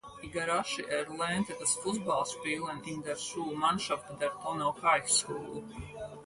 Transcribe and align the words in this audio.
Igarashi 0.23 0.81
erlernte 0.87 1.55
das 1.59 1.75
Fußballspielen 1.75 2.81
in 2.85 3.03
der 3.03 3.15
Schulmannschaft 3.15 4.19
der 4.19 4.31
"Tono 4.31 4.75
High 4.81 5.07
School". 5.07 5.63